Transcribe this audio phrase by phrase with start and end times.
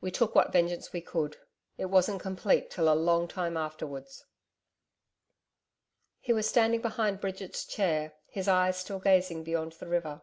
[0.00, 1.36] we took what vengeance we could....
[1.76, 4.24] It wasn't complete till a long time afterwards.'
[6.20, 10.22] He was standing behind Bridget's chair, his eyes still gazing beyond the river.